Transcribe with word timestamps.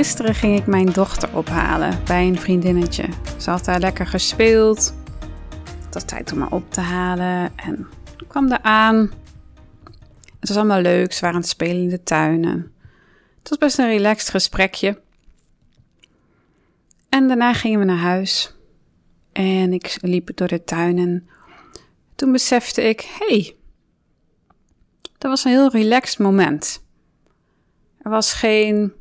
Gisteren 0.00 0.34
ging 0.34 0.58
ik 0.58 0.66
mijn 0.66 0.92
dochter 0.92 1.36
ophalen 1.36 2.04
bij 2.04 2.26
een 2.26 2.38
vriendinnetje. 2.38 3.08
Ze 3.38 3.50
had 3.50 3.64
daar 3.64 3.80
lekker 3.80 4.06
gespeeld. 4.06 4.94
Het 5.84 5.94
was 5.94 6.04
tijd 6.04 6.32
om 6.32 6.40
haar 6.40 6.52
op 6.52 6.72
te 6.72 6.80
halen 6.80 7.52
en 7.56 7.88
kwam 8.28 8.52
er 8.52 8.62
aan. 8.62 8.96
Het 10.38 10.48
was 10.48 10.56
allemaal 10.56 10.80
leuk, 10.80 11.12
ze 11.12 11.20
waren 11.20 11.36
aan 11.36 11.42
het 11.42 11.50
spelen 11.50 11.82
in 11.82 11.88
de 11.88 12.02
tuinen. 12.02 12.72
Het 13.38 13.48
was 13.48 13.58
best 13.58 13.78
een 13.78 13.86
relaxed 13.86 14.28
gesprekje. 14.28 15.00
En 17.08 17.28
daarna 17.28 17.52
gingen 17.52 17.78
we 17.78 17.84
naar 17.84 17.96
huis. 17.96 18.54
En 19.32 19.72
ik 19.72 19.98
liep 20.00 20.36
door 20.36 20.48
de 20.48 20.64
tuinen. 20.64 21.28
toen 22.14 22.32
besefte 22.32 22.82
ik, 22.82 23.00
hey, 23.18 23.56
dat 25.18 25.30
was 25.30 25.44
een 25.44 25.50
heel 25.50 25.70
relaxed 25.70 26.18
moment. 26.18 26.84
Er 27.98 28.10
was 28.10 28.32
geen 28.32 28.98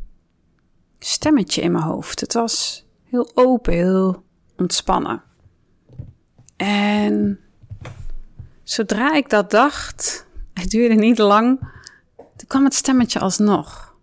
stemmetje 0.99 1.61
in 1.61 1.71
mijn 1.71 1.83
hoofd. 1.83 2.19
Het 2.19 2.33
was 2.33 2.85
heel 3.03 3.31
open, 3.33 3.73
heel 3.73 4.23
ontspannen. 4.57 5.23
En 6.55 7.39
zodra 8.63 9.13
ik 9.13 9.29
dat 9.29 9.51
dacht, 9.51 10.25
het 10.53 10.69
duurde 10.69 10.95
niet 10.95 11.17
lang, 11.17 11.59
toen 12.15 12.47
kwam 12.47 12.63
het 12.63 12.73
stemmetje 12.73 13.19
alsnog. 13.19 13.95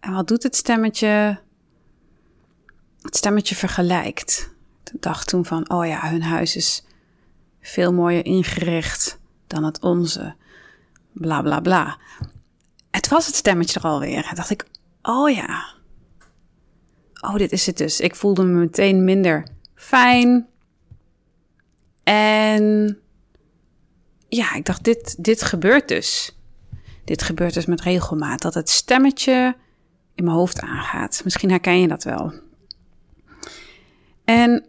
En 0.00 0.12
wat 0.12 0.28
doet 0.28 0.42
het 0.42 0.56
stemmetje? 0.56 1.38
Het 3.00 3.16
stemmetje 3.16 3.54
vergelijkt. 3.54 4.54
Ik 4.92 5.02
dacht 5.02 5.28
toen 5.28 5.44
van, 5.44 5.70
oh 5.70 5.86
ja, 5.86 6.10
hun 6.10 6.22
huis 6.22 6.56
is 6.56 6.84
veel 7.60 7.92
mooier 7.92 8.24
ingericht 8.24 9.18
dan 9.46 9.64
het 9.64 9.80
onze. 9.80 10.34
Bla 11.12 11.42
bla 11.42 11.60
bla. 11.60 11.98
Het 12.90 13.08
was 13.08 13.26
het 13.26 13.34
stemmetje 13.34 13.80
er 13.80 13.86
alweer. 13.86 14.32
dacht 14.34 14.50
ik, 14.50 14.66
oh 15.02 15.30
ja, 15.30 15.75
oh, 17.20 17.34
dit 17.36 17.52
is 17.52 17.66
het 17.66 17.76
dus. 17.76 18.00
Ik 18.00 18.14
voelde 18.14 18.44
me 18.44 18.58
meteen 18.58 19.04
minder 19.04 19.46
fijn. 19.74 20.46
En 22.02 22.98
ja, 24.28 24.54
ik 24.54 24.64
dacht, 24.64 24.84
dit, 24.84 25.24
dit 25.24 25.42
gebeurt 25.42 25.88
dus. 25.88 26.38
Dit 27.04 27.22
gebeurt 27.22 27.54
dus 27.54 27.66
met 27.66 27.80
regelmaat. 27.80 28.42
Dat 28.42 28.54
het 28.54 28.70
stemmetje 28.70 29.56
in 30.14 30.24
mijn 30.24 30.36
hoofd 30.36 30.60
aangaat. 30.60 31.20
Misschien 31.24 31.50
herken 31.50 31.80
je 31.80 31.88
dat 31.88 32.04
wel. 32.04 32.32
En 34.24 34.66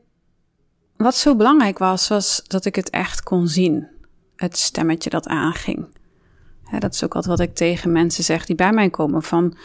wat 0.97 1.15
zo 1.15 1.35
belangrijk 1.35 1.77
was, 1.77 2.07
was 2.07 2.43
dat 2.47 2.65
ik 2.65 2.75
het 2.75 2.89
echt 2.89 3.23
kon 3.23 3.47
zien. 3.47 3.87
Het 4.35 4.57
stemmetje 4.57 5.09
dat 5.09 5.27
aanging. 5.27 5.87
dat 6.79 6.93
is 6.93 7.03
ook 7.03 7.15
altijd 7.15 7.37
wat 7.37 7.47
ik 7.47 7.55
tegen 7.55 7.91
mensen 7.91 8.23
zeg 8.23 8.45
die 8.45 8.55
bij 8.55 8.71
mij 8.71 8.89
komen: 8.89 9.23
van 9.23 9.57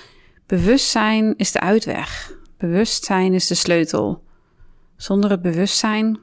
bewustzijn 0.47 1.37
is 1.37 1.53
de 1.53 1.61
uitweg. 1.61 2.41
Bewustzijn 2.63 3.33
is 3.33 3.47
de 3.47 3.55
sleutel. 3.55 4.25
Zonder 4.97 5.31
het 5.31 5.43
bewustzijn 5.43 6.19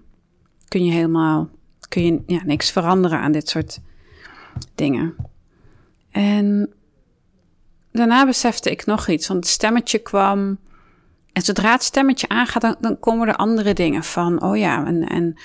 kun 0.68 0.86
je 0.86 0.92
helemaal 0.92 1.50
kun 1.90 2.06
je, 2.06 2.24
ja, 2.26 2.42
niks 2.46 2.72
veranderen 2.72 3.20
aan 3.20 3.32
dit 3.32 3.50
soort 3.50 3.80
dingen. 4.76 5.16
En 6.12 6.74
daarna 7.92 8.26
besefte 8.26 8.72
ik 8.72 8.86
nog 8.86 9.08
iets, 9.08 9.28
want 9.28 9.40
het 9.40 9.54
stemmetje 9.54 10.00
kwam. 10.00 10.60
En 11.34 11.42
zodra 11.42 11.72
het 11.72 11.84
stemmetje 11.84 12.30
aangaat, 12.30 12.78
dan, 12.80 13.00
komen 13.00 13.28
er 13.28 13.36
andere 13.36 13.74
dingen 13.74 14.04
van. 14.04 14.42
Oh 14.42 14.58
ja, 14.58 14.86
en, 14.86 15.08
en, 15.08 15.40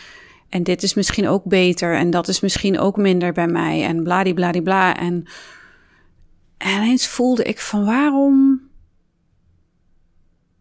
en 0.48 0.62
dit 0.62 0.82
is 0.82 0.94
misschien 0.94 1.28
ook 1.28 1.44
beter. 1.44 1.96
En 1.96 2.10
dat 2.10 2.28
is 2.28 2.40
misschien 2.40 2.78
ook 2.78 2.96
minder 2.96 3.32
bij 3.32 3.48
mij. 3.48 3.84
En 3.84 4.02
bladibladibla. 4.02 4.96
En, 4.96 5.26
en 6.56 6.82
ineens 6.82 7.06
voelde 7.06 7.42
ik 7.42 7.60
van 7.60 7.84
waarom 7.84 8.60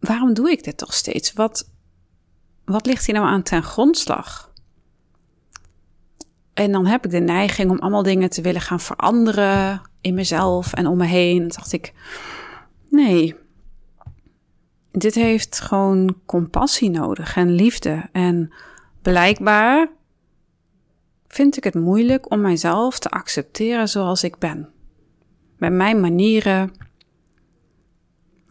waarom 0.04 0.34
doe 0.34 0.50
ik 0.50 0.64
dit 0.64 0.76
toch 0.76 0.94
steeds? 0.94 1.32
Wat, 1.32 1.70
wat 2.64 2.86
ligt 2.86 3.06
hier 3.06 3.14
nou 3.14 3.26
aan 3.26 3.42
ten 3.42 3.62
grondslag? 3.62 4.52
En 6.54 6.72
dan 6.72 6.86
heb 6.86 7.04
ik 7.04 7.10
de 7.10 7.18
neiging 7.18 7.70
om 7.70 7.78
allemaal 7.78 8.02
dingen 8.02 8.30
te 8.30 8.42
willen 8.42 8.60
gaan 8.60 8.80
veranderen 8.80 9.82
in 10.00 10.14
mezelf 10.14 10.72
en 10.72 10.86
om 10.86 10.96
me 10.96 11.04
heen. 11.04 11.42
En 11.42 11.48
dacht 11.48 11.72
ik, 11.72 11.92
nee, 12.88 13.36
dit 14.92 15.14
heeft 15.14 15.60
gewoon 15.60 16.16
compassie 16.26 16.90
nodig 16.90 17.36
en 17.36 17.50
liefde. 17.50 18.08
En 18.12 18.52
blijkbaar 19.02 19.88
vind 21.26 21.56
ik 21.56 21.64
het 21.64 21.74
moeilijk 21.74 22.30
om 22.30 22.40
mijzelf 22.40 22.98
te 22.98 23.10
accepteren 23.10 23.88
zoals 23.88 24.24
ik 24.24 24.38
ben. 24.38 24.68
Met 25.56 25.72
mijn 25.72 26.00
manieren, 26.00 26.72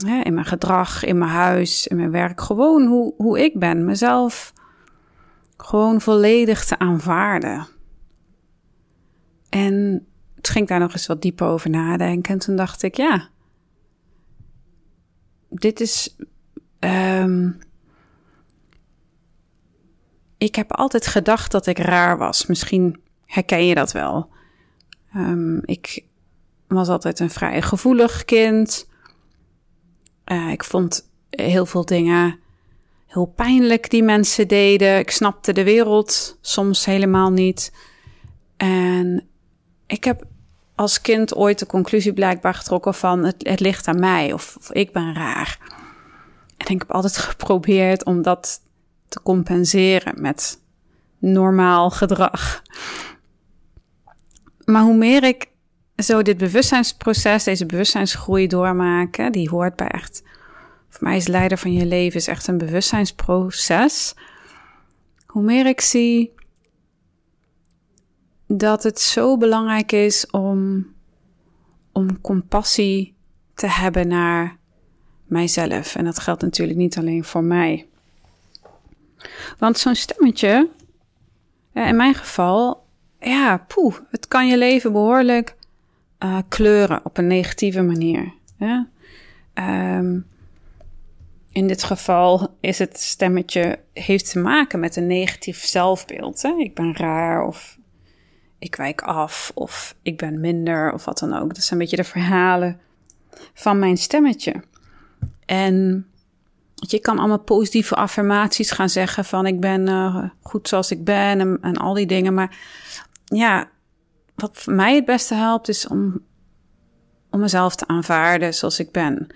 in 0.03 0.33
mijn 0.33 0.45
gedrag, 0.45 1.03
in 1.03 1.17
mijn 1.17 1.31
huis, 1.31 1.87
in 1.87 1.95
mijn 1.95 2.11
werk. 2.11 2.41
Gewoon 2.41 2.85
hoe, 2.85 3.13
hoe 3.17 3.43
ik 3.43 3.59
ben, 3.59 3.85
mezelf 3.85 4.53
gewoon 5.57 6.01
volledig 6.01 6.65
te 6.65 6.79
aanvaarden. 6.79 7.67
En 9.49 10.05
toen 10.33 10.53
ging 10.53 10.63
ik 10.63 10.67
daar 10.67 10.79
nog 10.79 10.91
eens 10.91 11.07
wat 11.07 11.21
dieper 11.21 11.47
over 11.47 11.69
nadenken. 11.69 12.33
En 12.33 12.39
toen 12.39 12.55
dacht 12.55 12.83
ik, 12.83 12.95
ja, 12.95 13.29
dit 15.49 15.79
is. 15.79 16.15
Ehm, 16.79 17.51
ik 20.37 20.55
heb 20.55 20.71
altijd 20.71 21.07
gedacht 21.07 21.51
dat 21.51 21.65
ik 21.65 21.77
raar 21.77 22.17
was. 22.17 22.45
Misschien 22.45 23.01
herken 23.25 23.65
je 23.65 23.75
dat 23.75 23.91
wel. 23.91 24.29
Um, 25.15 25.61
ik 25.65 26.05
was 26.67 26.87
altijd 26.87 27.19
een 27.19 27.29
vrij 27.29 27.61
gevoelig 27.61 28.25
kind. 28.25 28.89
Uh, 30.25 30.51
ik 30.51 30.63
vond 30.63 31.09
heel 31.29 31.65
veel 31.65 31.85
dingen 31.85 32.41
heel 33.13 33.25
pijnlijk 33.25 33.89
die 33.89 34.03
mensen 34.03 34.47
deden. 34.47 34.99
Ik 34.99 35.11
snapte 35.11 35.53
de 35.53 35.63
wereld 35.63 36.37
soms 36.41 36.85
helemaal 36.85 37.31
niet. 37.31 37.71
En 38.57 39.27
ik 39.87 40.03
heb 40.03 40.23
als 40.75 41.01
kind 41.01 41.35
ooit 41.35 41.59
de 41.59 41.65
conclusie 41.65 42.13
blijkbaar 42.13 42.53
getrokken 42.53 42.93
van 42.93 43.23
het, 43.23 43.35
het 43.37 43.59
ligt 43.59 43.87
aan 43.87 43.99
mij 43.99 44.33
of, 44.33 44.55
of, 44.59 44.71
ik 44.71 44.91
ben 44.91 45.13
raar. 45.13 45.57
En 46.57 46.73
ik 46.73 46.79
heb 46.79 46.91
altijd 46.91 47.17
geprobeerd 47.27 48.05
om 48.05 48.21
dat 48.21 48.61
te 49.07 49.21
compenseren 49.21 50.21
met 50.21 50.59
normaal 51.19 51.89
gedrag. 51.89 52.61
Maar 54.65 54.83
hoe 54.83 54.97
meer 54.97 55.23
ik 55.23 55.47
zo 56.03 56.21
dit 56.21 56.37
bewustzijnsproces, 56.37 57.43
deze 57.43 57.65
bewustzijnsgroei 57.65 58.47
doormaken, 58.47 59.31
die 59.31 59.49
hoort 59.49 59.75
bij 59.75 59.87
echt. 59.87 60.23
Voor 60.89 61.03
mij 61.03 61.15
is 61.15 61.27
leider 61.27 61.57
van 61.57 61.73
je 61.73 61.85
leven 61.85 62.19
is 62.19 62.27
echt 62.27 62.47
een 62.47 62.57
bewustzijnsproces. 62.57 64.15
Hoe 65.25 65.43
meer 65.43 65.65
ik 65.65 65.81
zie 65.81 66.33
dat 68.47 68.83
het 68.83 68.99
zo 68.99 69.37
belangrijk 69.37 69.91
is 69.91 70.27
om, 70.27 70.87
om 71.91 72.21
compassie 72.21 73.15
te 73.53 73.67
hebben 73.67 74.07
naar 74.07 74.57
mijzelf. 75.25 75.95
En 75.95 76.05
dat 76.05 76.19
geldt 76.19 76.41
natuurlijk 76.41 76.77
niet 76.77 76.97
alleen 76.97 77.23
voor 77.23 77.43
mij. 77.43 77.87
Want 79.57 79.77
zo'n 79.77 79.95
stemmetje, 79.95 80.69
in 81.73 81.95
mijn 81.95 82.13
geval, 82.13 82.85
ja, 83.19 83.57
poeh, 83.67 83.95
het 84.09 84.27
kan 84.27 84.47
je 84.47 84.57
leven 84.57 84.91
behoorlijk 84.91 85.55
uh, 86.23 86.37
kleuren 86.47 87.05
op 87.05 87.17
een 87.17 87.27
negatieve 87.27 87.81
manier. 87.81 88.33
Um, 89.53 90.25
in 91.51 91.67
dit 91.67 91.83
geval 91.83 92.55
is 92.59 92.79
het 92.79 92.99
stemmetje 92.99 93.79
heeft 93.93 94.31
te 94.31 94.39
maken 94.39 94.79
met 94.79 94.95
een 94.95 95.07
negatief 95.07 95.65
zelfbeeld. 95.65 96.41
Hè? 96.41 96.49
Ik 96.57 96.73
ben 96.73 96.95
raar 96.95 97.45
of 97.45 97.77
ik 98.59 98.75
wijk 98.75 99.01
af 99.01 99.51
of 99.53 99.95
ik 100.01 100.17
ben 100.17 100.39
minder 100.39 100.93
of 100.93 101.05
wat 101.05 101.19
dan 101.19 101.33
ook. 101.33 101.53
Dat 101.53 101.63
zijn 101.63 101.79
een 101.79 101.85
beetje 101.85 102.03
de 102.03 102.09
verhalen 102.09 102.79
van 103.53 103.79
mijn 103.79 103.97
stemmetje. 103.97 104.63
En 105.45 106.05
je 106.75 106.99
kan 106.99 107.19
allemaal 107.19 107.39
positieve 107.39 107.95
affirmaties 107.95 108.71
gaan 108.71 108.89
zeggen 108.89 109.25
van 109.25 109.45
ik 109.45 109.59
ben 109.59 109.89
uh, 109.89 110.25
goed 110.41 110.67
zoals 110.67 110.91
ik 110.91 111.03
ben 111.03 111.39
en, 111.39 111.57
en 111.61 111.77
al 111.77 111.93
die 111.93 112.05
dingen. 112.05 112.33
Maar 112.33 112.57
ja, 113.25 113.69
wat 114.35 114.57
voor 114.57 114.73
mij 114.73 114.95
het 114.95 115.05
beste 115.05 115.33
helpt, 115.33 115.67
is 115.67 115.87
om, 115.87 116.25
om 117.29 117.39
mezelf 117.39 117.75
te 117.75 117.87
aanvaarden 117.87 118.53
zoals 118.53 118.79
ik 118.79 118.91
ben. 118.91 119.27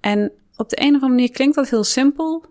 En 0.00 0.32
op 0.56 0.68
de 0.68 0.80
een 0.80 0.88
of 0.88 0.94
andere 0.94 1.12
manier 1.12 1.30
klinkt 1.30 1.56
dat 1.56 1.68
heel 1.68 1.84
simpel, 1.84 2.44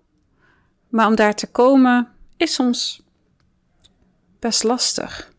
Maar 0.90 1.08
om 1.08 1.16
daar 1.16 1.36
te 1.36 1.48
komen 1.48 2.08
is 2.38 2.54
soms 2.54 3.04
best 4.40 4.64
lastig. 4.64 5.34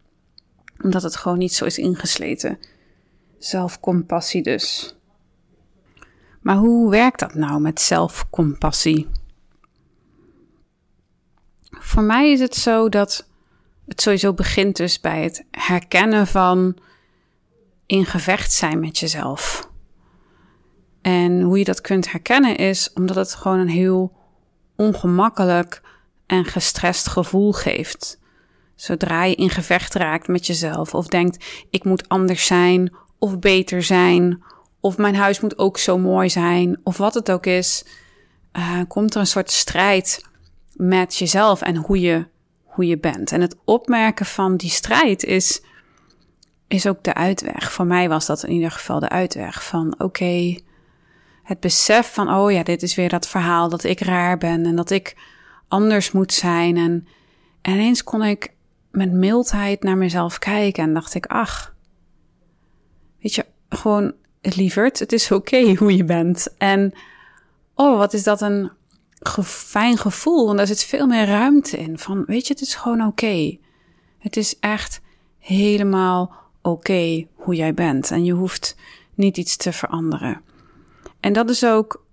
Omdat 0.82 1.02
het 1.02 1.16
gewoon 1.16 1.38
niet 1.38 1.54
zo 1.54 1.64
is 1.64 1.78
ingesleten. 1.78 2.58
Zelfcompassie 3.38 4.42
dus. 4.42 4.96
Maar 6.40 6.56
hoe 6.56 6.90
werkt 6.90 7.20
dat 7.20 7.34
nou 7.34 7.60
met 7.60 7.80
zelfcompassie? 7.80 9.08
Voor 11.70 12.02
mij 12.02 12.32
is 12.32 12.40
het 12.40 12.54
zo 12.54 12.88
dat 12.88 13.28
het 13.86 14.00
sowieso 14.00 14.32
begint 14.32 14.76
dus 14.76 15.00
bij 15.00 15.22
het 15.22 15.44
herkennen 15.50 16.26
van 16.26 16.76
in 17.86 18.04
gevecht 18.04 18.52
zijn 18.52 18.80
met 18.80 18.98
jezelf. 18.98 19.70
En 21.02 21.40
hoe 21.40 21.58
je 21.58 21.64
dat 21.64 21.80
kunt 21.80 22.10
herkennen 22.10 22.56
is 22.56 22.92
omdat 22.92 23.16
het 23.16 23.34
gewoon 23.34 23.58
een 23.58 23.68
heel 23.68 24.12
ongemakkelijk 24.76 25.82
en 26.26 26.44
gestrest 26.44 27.08
gevoel 27.08 27.52
geeft. 27.52 28.18
Zodra 28.74 29.24
je 29.24 29.34
in 29.34 29.50
gevecht 29.50 29.94
raakt 29.94 30.28
met 30.28 30.46
jezelf 30.46 30.94
of 30.94 31.06
denkt: 31.06 31.44
ik 31.70 31.84
moet 31.84 32.08
anders 32.08 32.46
zijn 32.46 32.94
of 33.18 33.38
beter 33.38 33.82
zijn, 33.82 34.42
of 34.80 34.96
mijn 34.96 35.14
huis 35.14 35.40
moet 35.40 35.58
ook 35.58 35.78
zo 35.78 35.98
mooi 35.98 36.30
zijn, 36.30 36.80
of 36.82 36.96
wat 36.96 37.14
het 37.14 37.30
ook 37.30 37.46
is, 37.46 37.84
uh, 38.52 38.80
komt 38.88 39.14
er 39.14 39.20
een 39.20 39.26
soort 39.26 39.50
strijd 39.50 40.24
met 40.72 41.16
jezelf 41.16 41.62
en 41.62 41.76
hoe 41.76 42.00
je, 42.00 42.26
hoe 42.76 42.86
je 42.86 42.98
bent. 42.98 43.32
En 43.32 43.40
het 43.40 43.56
opmerken 43.64 44.26
van 44.26 44.56
die 44.56 44.70
strijd 44.70 45.24
is, 45.24 45.62
is 46.68 46.86
ook 46.86 47.02
de 47.02 47.14
uitweg. 47.14 47.72
Voor 47.72 47.86
mij 47.86 48.08
was 48.08 48.26
dat 48.26 48.44
in 48.44 48.52
ieder 48.52 48.70
geval 48.70 49.00
de 49.00 49.08
uitweg 49.08 49.64
van: 49.64 49.94
oké, 49.98 50.58
het 51.42 51.60
besef 51.60 52.12
van: 52.12 52.34
oh 52.34 52.52
ja, 52.52 52.62
dit 52.62 52.82
is 52.82 52.94
weer 52.94 53.08
dat 53.08 53.28
verhaal 53.28 53.68
dat 53.68 53.84
ik 53.84 54.00
raar 54.00 54.38
ben 54.38 54.66
en 54.66 54.76
dat 54.76 54.90
ik 54.90 55.16
anders 55.68 56.12
moet 56.12 56.32
zijn. 56.32 56.76
En, 56.76 57.06
en 57.62 57.72
ineens 57.72 58.04
kon 58.04 58.22
ik 58.22 58.54
met 58.90 59.12
mildheid 59.12 59.82
naar 59.82 59.96
mezelf 59.96 60.38
kijken 60.38 60.82
en 60.82 60.94
dacht 60.94 61.14
ik: 61.14 61.26
ach, 61.26 61.74
weet 63.20 63.34
je, 63.34 63.46
gewoon 63.68 64.12
lieverd, 64.40 64.98
het 64.98 65.12
is 65.12 65.30
oké 65.30 65.74
hoe 65.78 65.96
je 65.96 66.04
bent. 66.04 66.54
En 66.58 66.92
oh, 67.74 67.98
wat 67.98 68.12
is 68.12 68.22
dat 68.22 68.40
een 68.40 68.70
fijn 69.44 69.98
gevoel, 69.98 70.46
want 70.46 70.58
daar 70.58 70.66
zit 70.66 70.84
veel 70.84 71.06
meer 71.06 71.26
ruimte 71.26 71.76
in. 71.78 71.98
Van, 71.98 72.24
weet 72.26 72.46
je, 72.46 72.52
het 72.52 72.62
is 72.62 72.74
gewoon 72.74 73.06
oké. 73.06 73.56
Het 74.18 74.36
is 74.36 74.58
echt 74.58 75.00
helemaal 75.38 76.34
oké 76.62 77.26
hoe 77.34 77.54
jij 77.54 77.74
bent. 77.74 78.10
En 78.10 78.24
je 78.24 78.32
hoeft 78.32 78.76
niet 79.14 79.36
iets 79.36 79.56
te 79.56 79.72
veranderen. 79.72 80.40
En 81.20 81.32
dat 81.32 81.50
is 81.50 81.64
ook, 81.64 82.04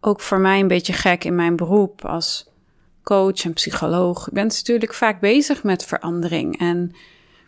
ook 0.00 0.20
voor 0.20 0.38
mij 0.38 0.60
een 0.60 0.68
beetje 0.68 0.92
gek 0.92 1.24
in 1.24 1.34
mijn 1.34 1.56
beroep 1.56 2.04
als 2.04 2.48
coach 3.02 3.44
en 3.44 3.52
psycholoog. 3.52 4.24
Je 4.24 4.32
bent 4.32 4.52
natuurlijk 4.52 4.94
vaak 4.94 5.20
bezig 5.20 5.62
met 5.62 5.84
verandering 5.84 6.58
en 6.58 6.94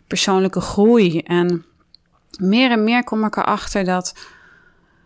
persoonlijke 0.07 0.61
groei. 0.61 1.19
En 1.19 1.65
meer 2.39 2.71
en 2.71 2.83
meer 2.83 3.03
kom 3.03 3.25
ik 3.25 3.35
erachter 3.35 3.83
dat 3.83 4.13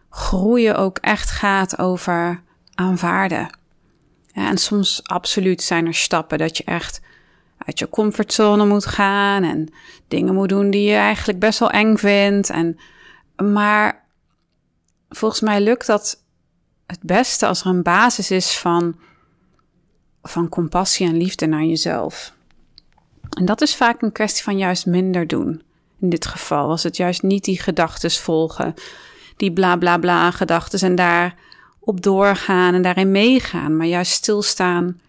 groeien 0.09 0.77
ook 0.77 0.97
echt 0.97 1.29
gaat 1.31 1.77
over 1.77 2.43
aanvaarden. 2.75 3.49
Ja, 4.33 4.49
en 4.49 4.57
soms 4.57 5.01
absoluut 5.03 5.61
zijn 5.61 5.85
er 5.85 5.93
stappen 5.93 6.37
dat 6.37 6.57
je 6.57 6.63
echt 6.63 7.01
uit 7.57 7.79
je 7.79 7.89
comfortzone 7.89 8.65
moet 8.65 8.85
gaan 8.85 9.43
en 9.43 9.73
dingen 10.07 10.33
moet 10.33 10.49
doen 10.49 10.69
die 10.69 10.89
je 10.89 10.95
eigenlijk 10.95 11.39
best 11.39 11.59
wel 11.59 11.71
eng 11.71 11.97
vindt. 11.97 12.49
En, 12.49 12.77
maar 13.35 14.05
volgens 15.09 15.41
mij 15.41 15.61
lukt 15.61 15.87
dat 15.87 16.23
het 16.85 17.01
beste 17.01 17.47
als 17.47 17.61
er 17.61 17.67
een 17.67 17.83
basis 17.83 18.31
is 18.31 18.57
van, 18.57 18.95
van 20.21 20.49
compassie 20.49 21.07
en 21.07 21.17
liefde 21.17 21.45
naar 21.45 21.63
jezelf. 21.63 22.33
En 23.37 23.45
dat 23.45 23.61
is 23.61 23.75
vaak 23.75 24.01
een 24.01 24.11
kwestie 24.11 24.43
van 24.43 24.57
juist 24.57 24.85
minder 24.85 25.27
doen. 25.27 25.61
In 25.99 26.09
dit 26.09 26.25
geval 26.25 26.67
was 26.67 26.83
het 26.83 26.97
juist 26.97 27.21
niet 27.21 27.43
die 27.43 27.61
gedachten 27.61 28.11
volgen, 28.11 28.73
die 29.37 29.53
bla 29.53 29.75
bla 29.75 29.97
bla 29.97 30.31
gedachten 30.31 30.79
en 30.79 30.95
daar 30.95 31.35
op 31.85 32.01
doorgaan 32.01 32.73
en 32.73 32.81
daarin 32.81 33.11
meegaan, 33.11 33.77
maar 33.77 33.87
juist 33.87 34.11
stilstaan 34.11 35.01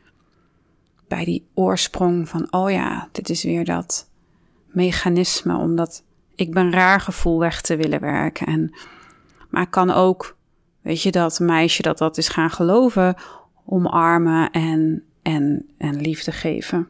bij 1.09 1.25
die 1.25 1.47
oorsprong 1.55 2.29
van, 2.29 2.47
oh 2.51 2.71
ja, 2.71 3.09
dit 3.13 3.31
is 3.31 3.45
weer 3.45 3.65
dat 3.65 4.09
mechanisme 4.67 5.57
om 5.57 5.77
dat 5.77 6.03
ik 6.35 6.53
ben 6.53 6.73
raar 6.73 7.01
gevoel 7.01 7.39
weg 7.39 7.61
te 7.61 7.77
willen 7.77 8.01
werken. 8.01 8.47
En, 8.47 8.75
maar 9.51 9.63
ik 9.63 9.71
kan 9.71 9.91
ook, 9.91 10.37
weet 10.81 11.03
je, 11.03 11.11
dat 11.11 11.41
meisje 11.41 11.83
dat 11.83 11.99
dat 11.99 12.19
is 12.19 12.29
gaan 12.29 12.51
geloven, 12.51 13.17
omarmen 13.67 14.51
en, 14.51 15.05
en, 15.23 15.67
en 15.79 16.01
liefde 16.01 16.33
geven. 16.33 16.89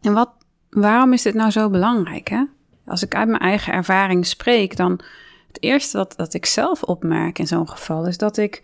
En 0.00 0.12
wat, 0.12 0.30
waarom 0.70 1.12
is 1.12 1.22
dit 1.22 1.34
nou 1.34 1.50
zo 1.50 1.70
belangrijk? 1.70 2.28
Hè? 2.28 2.44
Als 2.86 3.02
ik 3.02 3.14
uit 3.14 3.28
mijn 3.28 3.40
eigen 3.40 3.72
ervaring 3.72 4.26
spreek, 4.26 4.76
dan 4.76 5.00
het 5.56 5.64
eerste 5.64 5.96
wat 5.96 6.14
dat 6.16 6.34
ik 6.34 6.46
zelf 6.46 6.82
opmerk 6.82 7.38
in 7.38 7.46
zo'n 7.46 7.68
geval 7.68 8.06
is 8.06 8.18
dat 8.18 8.36
ik 8.36 8.62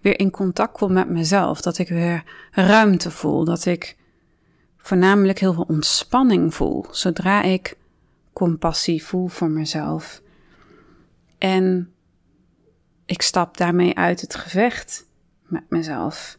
weer 0.00 0.18
in 0.18 0.30
contact 0.30 0.72
kom 0.72 0.92
met 0.92 1.08
mezelf. 1.08 1.60
Dat 1.60 1.78
ik 1.78 1.88
weer 1.88 2.24
ruimte 2.50 3.10
voel. 3.10 3.44
Dat 3.44 3.64
ik 3.64 3.96
voornamelijk 4.76 5.38
heel 5.38 5.52
veel 5.52 5.66
ontspanning 5.68 6.54
voel. 6.54 6.86
Zodra 6.90 7.42
ik 7.42 7.76
compassie 8.32 9.04
voel 9.04 9.28
voor 9.28 9.50
mezelf. 9.50 10.22
En 11.38 11.92
ik 13.06 13.22
stap 13.22 13.56
daarmee 13.56 13.96
uit 13.96 14.20
het 14.20 14.34
gevecht 14.34 15.06
met 15.46 15.64
mezelf. 15.68 16.38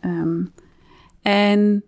Ehm, 0.00 0.44
en 1.22 1.84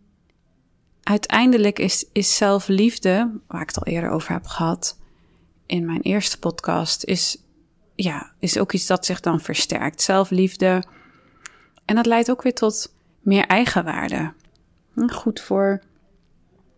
uiteindelijk 1.03 1.79
is, 1.79 2.07
is 2.13 2.37
zelfliefde, 2.37 3.41
waar 3.47 3.61
ik 3.61 3.69
het 3.69 3.85
al 3.85 3.93
eerder 3.93 4.11
over 4.11 4.33
heb 4.33 4.47
gehad, 4.47 5.01
in 5.73 5.85
mijn 5.85 6.01
eerste 6.01 6.39
podcast, 6.39 7.05
is, 7.05 7.45
ja, 7.95 8.33
is 8.39 8.59
ook 8.59 8.73
iets 8.73 8.87
dat 8.87 9.07
zich 9.07 9.21
dan 9.21 9.41
versterkt. 9.41 10.03
Zelfliefde. 10.03 10.83
En 11.85 11.95
dat 11.95 12.07
leidt 12.07 12.31
ook 12.31 12.43
weer 12.43 12.55
tot 12.55 12.95
meer 13.21 13.47
eigenwaarde. 13.47 14.33
Hm, 14.95 15.09
goed 15.09 15.41
voor, 15.41 15.83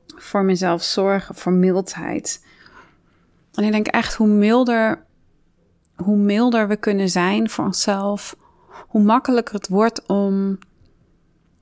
voor 0.06 0.44
mezelf 0.44 0.82
zorgen, 0.82 1.34
voor 1.34 1.52
mildheid. 1.52 2.46
En 3.54 3.64
ik 3.64 3.72
denk 3.72 3.86
echt 3.86 4.14
hoe 4.14 4.26
milder, 4.26 5.04
hoe 5.96 6.16
milder 6.16 6.68
we 6.68 6.76
kunnen 6.76 7.08
zijn 7.08 7.50
voor 7.50 7.64
onszelf, 7.64 8.36
hoe 8.88 9.02
makkelijker 9.02 9.54
het 9.54 9.68
wordt 9.68 10.06
om 10.06 10.58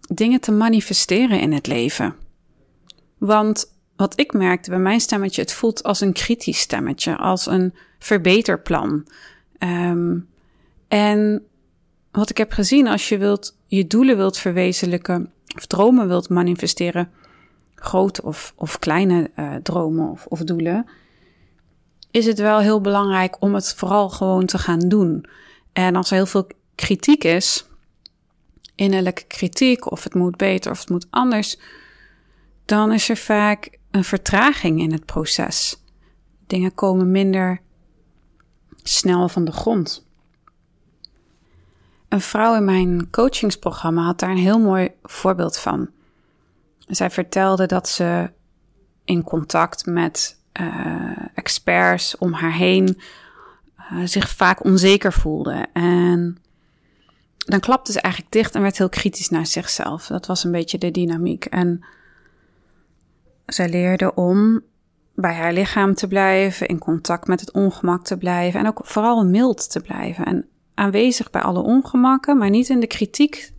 dingen 0.00 0.40
te 0.40 0.52
manifesteren 0.52 1.40
in 1.40 1.52
het 1.52 1.66
leven. 1.66 2.14
Want 3.18 3.81
wat 4.02 4.20
ik 4.20 4.32
merkte 4.32 4.70
bij 4.70 4.78
mijn 4.78 5.00
stemmetje, 5.00 5.40
het 5.40 5.52
voelt 5.52 5.82
als 5.82 6.00
een 6.00 6.12
kritisch 6.12 6.58
stemmetje, 6.58 7.16
als 7.16 7.46
een 7.46 7.74
verbeterplan. 7.98 9.06
Ehm, 9.58 10.18
en 10.88 11.46
wat 12.10 12.30
ik 12.30 12.36
heb 12.36 12.52
gezien, 12.52 12.88
als 12.88 13.08
je 13.08 13.18
wilt, 13.18 13.56
je 13.66 13.86
doelen 13.86 14.16
wilt 14.16 14.38
verwezenlijken, 14.38 15.32
of 15.56 15.66
dromen 15.66 16.08
wilt 16.08 16.28
manifesteren, 16.28 17.10
grote 17.74 18.22
of, 18.22 18.52
of 18.56 18.78
kleine 18.78 19.30
uh, 19.36 19.54
dromen 19.54 20.10
of, 20.10 20.26
of 20.26 20.40
doelen, 20.40 20.86
is 22.10 22.26
het 22.26 22.38
wel 22.38 22.58
heel 22.58 22.80
belangrijk 22.80 23.36
om 23.40 23.54
het 23.54 23.74
vooral 23.74 24.10
gewoon 24.10 24.46
te 24.46 24.58
gaan 24.58 24.88
doen. 24.88 25.24
En 25.72 25.96
als 25.96 26.10
er 26.10 26.16
heel 26.16 26.26
veel 26.26 26.46
kritiek 26.74 27.24
is, 27.24 27.66
innerlijke 28.74 29.24
kritiek, 29.24 29.90
of 29.90 30.04
het 30.04 30.14
moet 30.14 30.36
beter 30.36 30.70
of 30.70 30.78
het 30.78 30.90
moet 30.90 31.06
anders, 31.10 31.58
dan 32.64 32.92
is 32.92 33.08
er 33.08 33.16
vaak 33.16 33.80
een 33.92 34.04
vertraging 34.04 34.80
in 34.80 34.92
het 34.92 35.04
proces. 35.04 35.82
Dingen 36.46 36.74
komen 36.74 37.10
minder 37.10 37.60
snel 38.82 39.28
van 39.28 39.44
de 39.44 39.52
grond. 39.52 40.06
Een 42.08 42.20
vrouw 42.20 42.56
in 42.56 42.64
mijn 42.64 43.10
coachingsprogramma 43.10 44.02
had 44.04 44.18
daar 44.18 44.30
een 44.30 44.36
heel 44.36 44.58
mooi 44.58 44.90
voorbeeld 45.02 45.58
van. 45.58 45.90
Zij 46.78 47.10
vertelde 47.10 47.66
dat 47.66 47.88
ze 47.88 48.30
in 49.04 49.22
contact 49.22 49.86
met 49.86 50.40
uh, 50.60 51.16
experts 51.34 52.18
om 52.18 52.32
haar 52.32 52.52
heen 52.52 53.00
uh, 53.92 54.06
zich 54.06 54.28
vaak 54.28 54.64
onzeker 54.64 55.12
voelde. 55.12 55.66
En 55.72 56.38
dan 57.36 57.60
klapte 57.60 57.92
ze 57.92 58.00
eigenlijk 58.00 58.32
dicht 58.32 58.54
en 58.54 58.62
werd 58.62 58.78
heel 58.78 58.88
kritisch 58.88 59.28
naar 59.28 59.46
zichzelf. 59.46 60.06
Dat 60.06 60.26
was 60.26 60.44
een 60.44 60.52
beetje 60.52 60.78
de 60.78 60.90
dynamiek. 60.90 61.44
En 61.44 61.84
zij 63.46 63.68
leerde 63.68 64.14
om 64.14 64.62
bij 65.14 65.34
haar 65.34 65.52
lichaam 65.52 65.94
te 65.94 66.06
blijven, 66.06 66.66
in 66.66 66.78
contact 66.78 67.26
met 67.26 67.40
het 67.40 67.52
ongemak 67.52 68.04
te 68.04 68.16
blijven 68.16 68.60
en 68.60 68.66
ook 68.66 68.80
vooral 68.82 69.26
mild 69.26 69.70
te 69.70 69.80
blijven. 69.80 70.24
En 70.24 70.46
aanwezig 70.74 71.30
bij 71.30 71.42
alle 71.42 71.60
ongemakken, 71.60 72.38
maar 72.38 72.50
niet 72.50 72.68
in 72.68 72.80
de 72.80 72.86
kritiek 72.86 73.52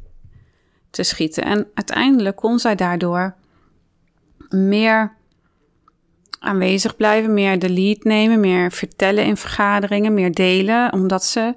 te 0.89 1.03
schieten. 1.03 1.43
En 1.43 1.67
uiteindelijk 1.73 2.35
kon 2.35 2.59
zij 2.59 2.75
daardoor 2.75 3.35
meer 4.49 5.15
aanwezig 6.39 6.95
blijven, 6.95 7.33
meer 7.33 7.59
de 7.59 7.69
lead 7.69 8.03
nemen, 8.03 8.39
meer 8.39 8.71
vertellen 8.71 9.25
in 9.25 9.37
vergaderingen, 9.37 10.13
meer 10.13 10.33
delen, 10.33 10.93
omdat 10.93 11.23
ze 11.23 11.55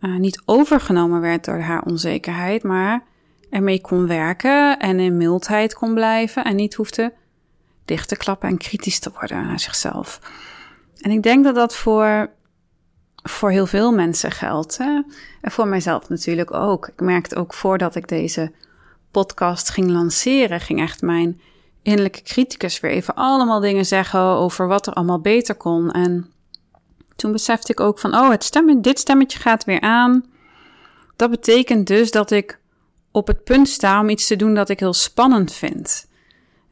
uh, 0.00 0.16
niet 0.16 0.42
overgenomen 0.44 1.20
werd 1.20 1.44
door 1.44 1.58
haar 1.58 1.82
onzekerheid, 1.82 2.62
maar 2.62 3.04
ermee 3.50 3.80
kon 3.80 4.06
werken 4.06 4.78
en 4.78 5.00
in 5.00 5.16
mildheid 5.16 5.74
kon 5.74 5.94
blijven 5.94 6.44
en 6.44 6.56
niet 6.56 6.74
hoefde 6.74 7.12
dicht 7.84 8.08
te 8.08 8.16
klappen 8.16 8.48
en 8.48 8.56
kritisch 8.56 8.98
te 8.98 9.10
worden 9.18 9.46
naar 9.46 9.60
zichzelf. 9.60 10.20
En 11.00 11.10
ik 11.10 11.22
denk 11.22 11.44
dat 11.44 11.54
dat 11.54 11.76
voor, 11.76 12.30
voor 13.22 13.50
heel 13.50 13.66
veel 13.66 13.92
mensen 13.92 14.30
geldt. 14.30 14.78
Hè? 14.78 15.02
En 15.40 15.50
voor 15.50 15.68
mijzelf 15.68 16.08
natuurlijk 16.08 16.54
ook. 16.54 16.88
Ik 16.88 17.00
merkte 17.00 17.36
ook 17.36 17.54
voordat 17.54 17.94
ik 17.94 18.08
deze 18.08 18.52
podcast 19.10 19.70
ging 19.70 19.90
lanceren, 19.90 20.60
ging 20.60 20.80
echt 20.80 21.02
mijn 21.02 21.40
innerlijke 21.82 22.22
criticus 22.22 22.80
weer 22.80 22.90
even 22.90 23.14
allemaal 23.14 23.60
dingen 23.60 23.86
zeggen 23.86 24.20
over 24.20 24.66
wat 24.66 24.86
er 24.86 24.92
allemaal 24.92 25.20
beter 25.20 25.54
kon. 25.54 25.90
En 25.90 26.30
toen 27.16 27.32
besefte 27.32 27.72
ik 27.72 27.80
ook 27.80 27.98
van, 27.98 28.14
oh, 28.14 28.30
het 28.30 28.44
stemmen, 28.44 28.82
dit 28.82 28.98
stemmetje 28.98 29.38
gaat 29.38 29.64
weer 29.64 29.80
aan. 29.80 30.24
Dat 31.16 31.30
betekent 31.30 31.86
dus 31.86 32.10
dat 32.10 32.30
ik 32.30 32.58
op 33.16 33.26
het 33.26 33.44
punt 33.44 33.68
sta 33.68 34.00
om 34.00 34.08
iets 34.08 34.26
te 34.26 34.36
doen 34.36 34.54
dat 34.54 34.68
ik 34.68 34.80
heel 34.80 34.92
spannend 34.92 35.52
vind. 35.52 36.08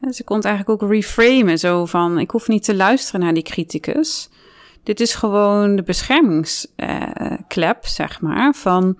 Dus 0.00 0.20
ik 0.20 0.24
kon 0.24 0.36
het 0.36 0.44
eigenlijk 0.44 0.82
ook 0.82 0.90
reframen, 0.90 1.58
zo 1.58 1.86
van, 1.86 2.18
ik 2.18 2.30
hoef 2.30 2.48
niet 2.48 2.64
te 2.64 2.74
luisteren 2.74 3.20
naar 3.20 3.34
die 3.34 3.42
criticus. 3.42 4.30
Dit 4.82 5.00
is 5.00 5.14
gewoon 5.14 5.76
de 5.76 5.82
beschermingsklep, 5.82 7.78
uh, 7.84 7.90
zeg 7.90 8.20
maar, 8.20 8.54
van 8.54 8.98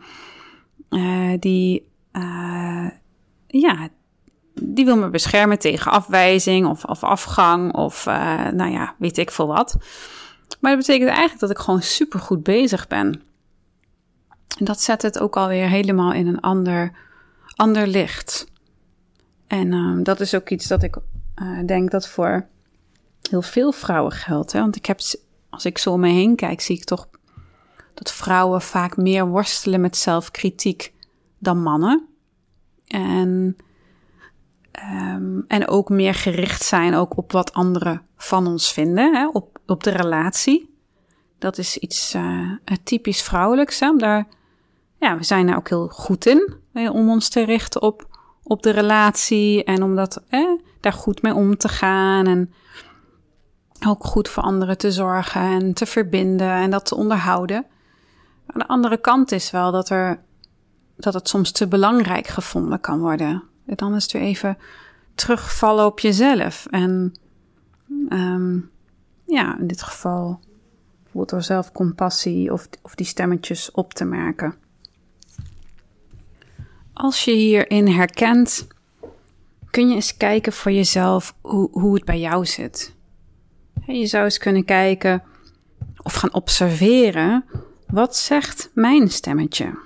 uh, 0.91 1.33
die, 1.39 1.89
uh, 2.13 2.89
ja, 3.47 3.89
die 4.55 4.85
wil 4.85 4.97
me 4.97 5.11
beschermen 5.11 5.59
tegen 5.59 5.91
afwijzing 5.91 6.67
of, 6.67 6.85
of 6.85 7.03
afgang 7.03 7.75
of, 7.75 8.05
nou 8.53 8.71
ja, 8.71 8.95
weet 8.99 9.19
ik 9.19 9.31
veel 9.31 9.47
wat. 9.47 9.77
Maar 10.61 10.71
dat 10.71 10.87
betekent 10.87 11.09
eigenlijk 11.09 11.41
dat 11.41 11.51
ik 11.51 11.59
gewoon 11.59 11.83
super 11.83 12.21
goed 12.21 12.43
bezig 12.43 12.87
ben. 12.87 13.23
En 14.59 14.65
dat 14.65 14.81
zet 14.81 15.03
het 15.03 15.19
ook 15.19 15.37
alweer 15.37 15.69
helemaal 15.69 16.13
in 16.13 16.27
een 16.27 16.41
ander, 16.41 16.93
ander 17.55 17.87
licht. 17.87 18.47
En 19.47 19.73
uh, 19.73 19.99
dat 20.03 20.21
is 20.21 20.35
ook 20.35 20.49
iets 20.49 20.67
dat 20.67 20.83
ik 20.83 20.97
uh, 21.43 21.67
denk 21.67 21.91
dat 21.91 22.09
voor 22.09 22.47
heel 23.31 23.43
veel 23.43 23.73
vrouwen 23.73 24.13
geldt. 24.13 24.53
Hè? 24.53 24.61
Want 24.61 24.77
ik 24.77 24.87
heb, 24.87 25.01
als 25.51 25.65
ik 25.65 25.79
zo 25.79 25.93
om 25.93 26.01
me 26.01 26.09
heen 26.09 26.37
kijk, 26.37 26.61
zie 26.61 26.77
ik 26.77 26.85
toch 26.85 27.09
dat 27.95 28.13
vrouwen 28.13 28.63
vaak 28.63 28.97
meer 28.97 29.27
worstelen 29.27 29.81
met 29.81 29.97
zelfkritiek 29.97 30.93
dan 31.39 31.63
mannen. 31.63 32.09
En, 32.87 33.57
um, 34.91 35.45
en 35.49 35.69
ook 35.69 35.89
meer 35.89 36.15
gericht 36.15 36.63
zijn 36.63 36.95
ook 36.95 37.17
op 37.17 37.33
wat 37.33 37.53
anderen 37.53 38.03
van 38.17 38.47
ons 38.47 38.73
vinden, 38.73 39.15
hè? 39.15 39.29
Op, 39.29 39.59
op 39.67 39.85
de 39.85 39.91
relatie. 39.91 40.75
Dat 41.39 41.59
is 41.59 41.79
iets 41.79 42.15
uh, 42.15 42.53
typisch 42.83 43.23
vrouwelijks. 43.23 43.81
Hè? 43.81 43.97
Daar, 43.97 44.27
ja, 44.99 45.17
we 45.17 45.25
zijn 45.25 45.47
daar 45.47 45.57
ook 45.57 45.69
heel 45.69 45.89
goed 45.89 46.27
in 46.27 46.63
om 46.75 47.11
ons 47.11 47.29
te 47.29 47.45
richten 47.45 47.83
op 47.83 48.07
op 48.45 48.63
de 48.63 48.71
relatie 48.71 49.65
en 49.65 49.83
om 49.83 49.97
dat, 49.97 50.23
daar 50.81 50.93
goed 50.93 51.23
mee 51.23 51.35
om 51.35 51.57
te 51.57 51.69
gaan 51.69 52.27
en 52.27 52.53
ook 53.87 54.05
goed 54.05 54.29
voor 54.29 54.43
anderen 54.43 54.79
te 54.79 54.93
zorgen 54.93 55.41
en 55.41 55.73
te 55.73 55.87
verbinden 55.87 56.51
en 56.51 56.71
dat 56.71 56.87
te 56.87 56.95
onderhouden. 56.95 57.67
Aan 58.47 58.61
de 58.61 58.67
andere 58.67 58.97
kant 58.97 59.33
is 59.33 59.51
wel 59.51 59.73
dat, 59.73 59.89
er, 59.89 60.21
dat 60.97 61.15
het 61.15 61.29
soms 61.29 61.53
te 61.53 61.69
belangrijk 61.69 62.27
gevonden 62.27 62.81
kan 62.81 63.01
worden. 63.01 63.43
En 63.67 63.77
dan 63.77 63.95
is 63.95 64.03
het 64.03 64.13
weer 64.13 64.23
even 64.23 64.59
terugvallen 65.15 65.87
op 65.87 65.99
jezelf. 65.99 66.67
En 66.71 67.15
um, 68.09 68.71
ja, 69.27 69.59
in 69.59 69.67
dit 69.67 69.83
geval 69.83 70.41
bijvoorbeeld 71.03 71.31
door 71.31 71.43
zelfcompassie 71.43 72.53
of, 72.53 72.69
of 72.83 72.95
die 72.95 73.07
stemmetjes 73.07 73.71
op 73.71 73.95
te 73.95 74.05
merken. 74.05 74.55
Als 76.95 77.25
je 77.25 77.33
hierin 77.33 77.89
herkent, 77.89 78.67
kun 79.71 79.89
je 79.89 79.95
eens 79.95 80.17
kijken 80.17 80.53
voor 80.53 80.73
jezelf 80.73 81.35
hoe, 81.41 81.69
hoe 81.73 81.95
het 81.95 82.05
bij 82.05 82.21
jou 82.21 82.47
zit. 82.47 82.95
Je 83.87 84.07
zou 84.07 84.25
eens 84.25 84.39
kunnen 84.39 84.65
kijken 84.65 85.23
of 86.03 86.15
gaan 86.15 86.35
observeren, 86.35 87.45
wat 87.87 88.17
zegt 88.17 88.71
mijn 88.75 89.11
stemmetje? 89.11 89.79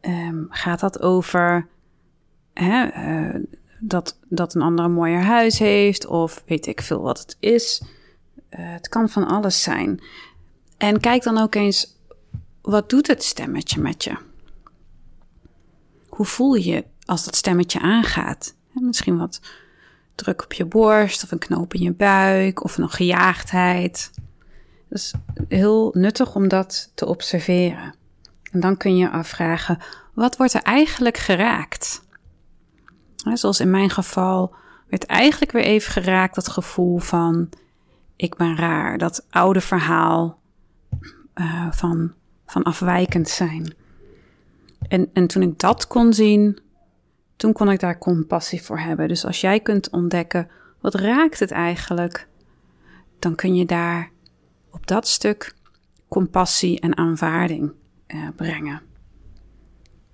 Um, 0.00 0.46
gaat 0.50 0.80
dat 0.80 1.00
over 1.00 1.68
hè, 2.54 2.86
uh, 2.96 3.42
dat, 3.80 4.18
dat 4.28 4.54
een 4.54 4.62
ander 4.62 4.84
een 4.84 4.92
mooier 4.92 5.22
huis 5.22 5.58
heeft, 5.58 6.06
of 6.06 6.42
weet 6.46 6.66
ik 6.66 6.82
veel 6.82 7.00
wat 7.00 7.18
het 7.18 7.36
is? 7.40 7.82
Uh, 8.50 8.72
het 8.72 8.88
kan 8.88 9.08
van 9.08 9.26
alles 9.26 9.62
zijn. 9.62 10.02
En 10.76 11.00
kijk 11.00 11.22
dan 11.22 11.38
ook 11.38 11.54
eens, 11.54 11.96
wat 12.62 12.90
doet 12.90 13.06
het 13.06 13.22
stemmetje 13.22 13.80
met 13.80 14.04
je? 14.04 14.16
Hoe 16.16 16.26
voel 16.26 16.54
je 16.54 16.84
als 17.04 17.24
dat 17.24 17.36
stemmetje 17.36 17.80
aangaat? 17.80 18.54
Misschien 18.72 19.18
wat 19.18 19.40
druk 20.14 20.44
op 20.44 20.52
je 20.52 20.64
borst 20.64 21.24
of 21.24 21.30
een 21.32 21.38
knoop 21.38 21.74
in 21.74 21.82
je 21.82 21.92
buik 21.92 22.64
of 22.64 22.78
een 22.78 22.90
gejaagdheid. 22.90 24.10
Dat 24.88 24.98
is 24.98 25.14
heel 25.48 25.90
nuttig 25.94 26.34
om 26.34 26.48
dat 26.48 26.90
te 26.94 27.06
observeren. 27.06 27.94
En 28.50 28.60
dan 28.60 28.76
kun 28.76 28.96
je 28.96 29.10
afvragen, 29.10 29.78
wat 30.14 30.36
wordt 30.36 30.54
er 30.54 30.62
eigenlijk 30.62 31.16
geraakt? 31.16 32.02
Zoals 33.34 33.60
in 33.60 33.70
mijn 33.70 33.90
geval 33.90 34.54
werd 34.88 35.06
eigenlijk 35.06 35.52
weer 35.52 35.64
even 35.64 35.92
geraakt 35.92 36.34
dat 36.34 36.48
gevoel 36.48 36.98
van 36.98 37.48
ik 38.16 38.36
ben 38.36 38.56
raar. 38.56 38.98
Dat 38.98 39.26
oude 39.30 39.60
verhaal 39.60 40.38
uh, 41.34 41.72
van, 41.72 42.12
van 42.46 42.62
afwijkend 42.62 43.28
zijn. 43.28 43.74
En, 44.92 45.10
en 45.12 45.26
toen 45.26 45.42
ik 45.42 45.58
dat 45.58 45.86
kon 45.86 46.12
zien, 46.12 46.58
toen 47.36 47.52
kon 47.52 47.70
ik 47.70 47.80
daar 47.80 47.98
compassie 47.98 48.62
voor 48.62 48.78
hebben. 48.78 49.08
Dus 49.08 49.24
als 49.24 49.40
jij 49.40 49.60
kunt 49.60 49.90
ontdekken, 49.90 50.48
wat 50.80 50.94
raakt 50.94 51.38
het 51.38 51.50
eigenlijk? 51.50 52.28
Dan 53.18 53.34
kun 53.34 53.54
je 53.54 53.66
daar 53.66 54.10
op 54.70 54.86
dat 54.86 55.08
stuk 55.08 55.54
compassie 56.08 56.80
en 56.80 56.96
aanvaarding 56.96 57.72
eh, 58.06 58.18
brengen. 58.36 58.82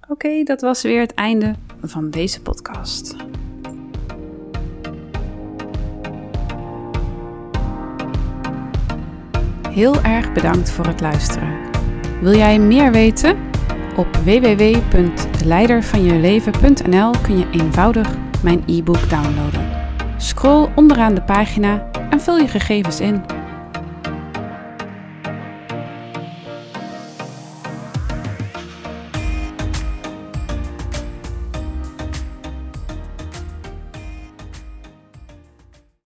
Oké, 0.08 0.42
dat 0.42 0.60
was 0.60 0.82
weer 0.82 1.00
het 1.00 1.14
einde 1.14 1.54
van 1.82 2.10
deze 2.10 2.42
podcast. 2.42 3.16
Heel 9.68 10.02
erg 10.02 10.32
bedankt 10.32 10.70
voor 10.70 10.86
het 10.86 11.00
luisteren. 11.00 11.58
Wil 12.20 12.36
jij 12.36 12.58
meer 12.58 12.92
weten? 12.92 13.47
Op 13.98 14.16
www.leidervanjeleven.nl 14.16 17.10
kun 17.22 17.38
je 17.38 17.50
eenvoudig 17.50 18.16
mijn 18.42 18.62
e-book 18.66 19.10
downloaden. 19.10 19.68
Scroll 20.16 20.68
onderaan 20.74 21.14
de 21.14 21.22
pagina 21.22 21.90
en 22.10 22.20
vul 22.20 22.38
je 22.38 22.48
gegevens 22.48 23.00
in. 23.00 23.37